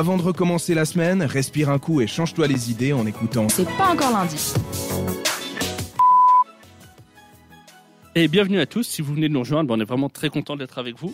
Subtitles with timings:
[0.00, 3.50] avant de recommencer la semaine, respire un coup et change-toi les idées en écoutant.
[3.50, 4.54] C'est pas encore lundi.
[8.14, 8.84] Et bienvenue à tous.
[8.84, 11.12] Si vous venez de nous rejoindre, on est vraiment très content d'être avec vous.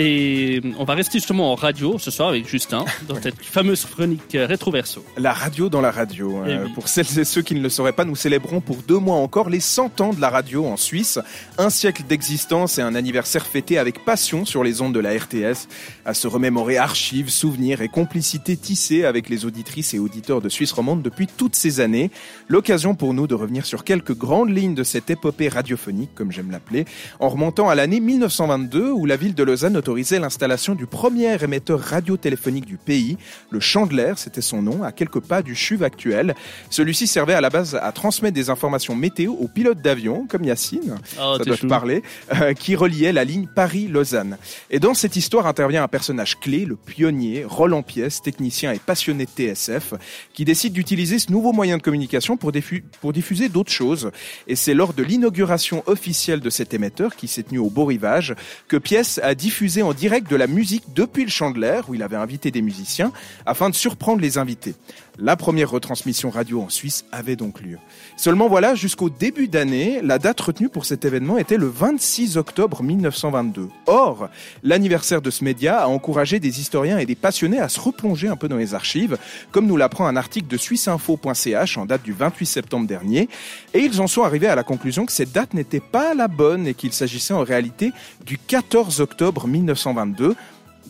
[0.00, 4.32] Et on va rester justement en radio ce soir avec Justin, dans cette fameuse chronique
[4.36, 5.04] euh, rétroverso.
[5.16, 6.44] La radio dans la radio.
[6.46, 6.72] Eh Euh, oui.
[6.72, 9.50] Pour celles et ceux qui ne le sauraient pas, nous célébrons pour deux mois encore
[9.50, 11.18] les 100 ans de la radio en Suisse.
[11.58, 15.66] Un siècle d'existence et un anniversaire fêté avec passion sur les ondes de la RTS.
[16.04, 20.70] À se remémorer archives, souvenirs et complicités tissées avec les auditrices et auditeurs de Suisse
[20.70, 22.12] romande depuis toutes ces années.
[22.46, 26.52] L'occasion pour nous de revenir sur quelques grandes lignes de cette épopée radiophonique, comme j'aime
[26.52, 26.84] l'appeler,
[27.18, 31.80] en remontant à l'année 1922 où la ville de Lausanne autorisait l'installation du premier émetteur
[31.80, 33.16] radiotéléphonique du pays.
[33.50, 36.34] Le Chandler, c'était son nom, à quelques pas du chuve actuel.
[36.68, 40.96] Celui-ci servait à la base à transmettre des informations météo aux pilotes d'avion, comme Yacine,
[41.18, 42.02] Oh, ça doit te parler,
[42.34, 44.36] euh, qui reliait la ligne Paris-Lausanne.
[44.70, 49.24] Et dans cette histoire intervient un personnage clé, le pionnier, Roland Pièce, technicien et passionné
[49.24, 49.94] de TSF,
[50.34, 54.10] qui décide d'utiliser ce nouveau moyen de communication pour, diffu- pour diffuser d'autres choses.
[54.48, 58.34] Et c'est lors de l'inauguration officielle de cet émetteur, qui s'est tenu au Beau Rivage,
[58.68, 62.16] que Pièce a diffusé en direct de la musique depuis le Chandler, où il avait
[62.16, 63.12] invité des musiciens,
[63.46, 64.74] afin de surprendre les invités.
[65.20, 67.78] La première retransmission radio en Suisse avait donc lieu.
[68.16, 72.84] Seulement voilà, jusqu'au début d'année, la date retenue pour cet événement était le 26 octobre
[72.84, 73.68] 1922.
[73.86, 74.28] Or,
[74.62, 78.36] l'anniversaire de ce média a encouragé des historiens et des passionnés à se replonger un
[78.36, 79.18] peu dans les archives,
[79.50, 83.28] comme nous l'apprend un article de suisseinfo.ch en date du 28 septembre dernier,
[83.74, 86.68] et ils en sont arrivés à la conclusion que cette date n'était pas la bonne
[86.68, 87.90] et qu'il s'agissait en réalité
[88.24, 90.36] du 14 octobre 1922, 1922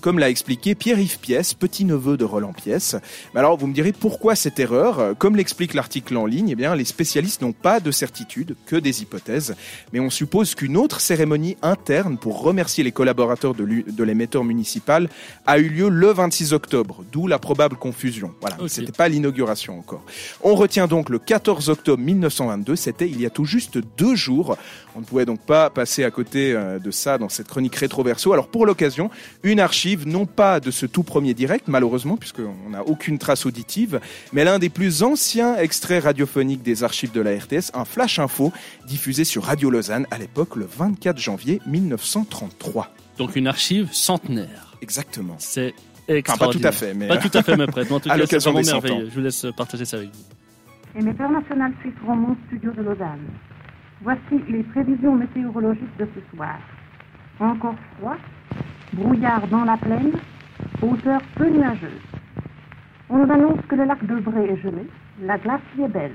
[0.01, 2.97] comme l'a expliqué Pierre-Yves Pièce, petit-neveu de Roland Pièce.
[3.35, 5.15] Mais alors, vous me direz pourquoi cette erreur?
[5.19, 9.03] Comme l'explique l'article en ligne, eh bien, les spécialistes n'ont pas de certitude, que des
[9.03, 9.55] hypothèses.
[9.93, 15.09] Mais on suppose qu'une autre cérémonie interne pour remercier les collaborateurs de l'émetteur municipal
[15.47, 18.33] a eu lieu le 26 octobre, d'où la probable confusion.
[18.41, 18.69] Voilà, Ok.
[18.69, 20.03] c'était pas l'inauguration encore.
[20.43, 24.57] On retient donc le 14 octobre 1922, c'était il y a tout juste deux jours.
[24.95, 28.33] On ne pouvait donc pas passer à côté euh, de ça dans cette chronique rétroverso.
[28.33, 29.11] Alors pour l'occasion,
[29.43, 34.01] une archive, non pas de ce tout premier direct, malheureusement, puisqu'on n'a aucune trace auditive,
[34.33, 38.53] mais l'un des plus anciens extraits radiophoniques des archives de la RTS, un flash info
[38.87, 42.89] diffusé sur Radio Lausanne à l'époque le 24 janvier 1933.
[43.19, 44.77] Donc une archive centenaire.
[44.83, 45.37] Exactement.
[45.39, 45.75] C'est
[46.11, 46.69] Enfin, pas tout extraordinaire.
[46.69, 47.57] à fait, mais Pas tout à fait.
[47.57, 47.79] Mais en tout
[48.11, 49.09] à cas, c'est vraiment des 100 merveilleux.
[49.11, 50.99] Je vous laisse partager ça avec vous.
[50.99, 53.27] Émetteur national suisse romand studio de Lausanne.
[54.03, 56.57] Voici les prévisions météorologiques de ce soir.
[57.41, 58.17] Encore froid,
[58.99, 60.13] brouillard dans la plaine,
[60.83, 62.03] hauteur peu nuageuse.
[63.09, 64.87] On nous annonce que le lac de Bray est gelé,
[65.23, 66.13] la glace y est belle.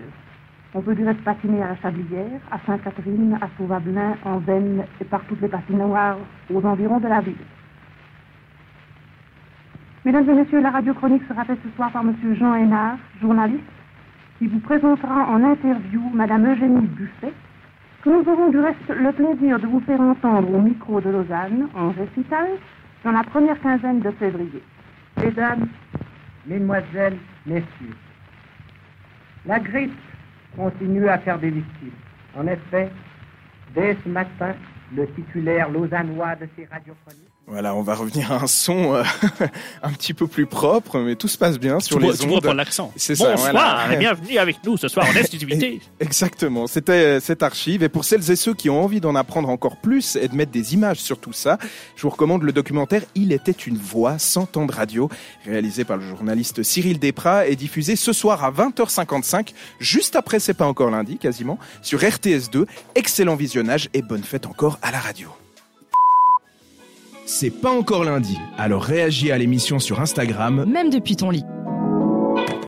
[0.75, 5.05] On peut du reste patiner à la Chablière, à Sainte-Catherine, à Sauvabelin, en Vennes et
[5.05, 6.17] par toutes les patinoires
[6.53, 7.35] aux environs de la ville.
[10.03, 13.63] Mesdames et messieurs, la radio chronique sera faite ce soir par Monsieur Jean Hénard, journaliste,
[14.39, 17.33] qui vous présentera en interview Madame Eugénie Buffet,
[18.05, 21.91] nous aurons du reste le plaisir de vous faire entendre au micro de Lausanne, en
[21.91, 22.47] récital,
[23.03, 24.61] dans la première quinzaine de février.
[25.17, 25.67] Mesdames,
[26.45, 27.95] Mesdemoiselles, Messieurs,
[29.45, 29.97] la grippe
[30.57, 31.91] continue à faire des victimes.
[32.37, 32.91] En effet,
[33.73, 34.53] dès ce matin,
[34.95, 39.03] le titulaire lausannois de ces radiochroniques Voilà, on va revenir à un son euh,
[39.83, 42.27] un petit peu plus propre, mais tout se passe bien sur tu les vois, tu
[42.27, 42.43] vois ondes.
[42.43, 42.91] pour l'accent.
[42.95, 43.93] C'est ça, Bonsoir voilà.
[43.93, 45.81] et bienvenue avec nous ce soir en exclusivité.
[45.99, 47.81] Exactement, c'était euh, cette archive.
[47.83, 50.51] Et pour celles et ceux qui ont envie d'en apprendre encore plus et de mettre
[50.51, 51.57] des images sur tout ça,
[51.95, 55.09] je vous recommande le documentaire Il était une voix, 100 ans de radio,
[55.45, 60.53] réalisé par le journaliste Cyril Desprats et diffusé ce soir à 20h55, juste après C'est
[60.53, 62.65] pas encore lundi, quasiment, sur RTS2.
[62.95, 65.29] Excellent visionnage et bonne fête encore à la radio.
[67.25, 71.45] C'est pas encore lundi, alors réagis à l'émission sur Instagram Même depuis ton lit.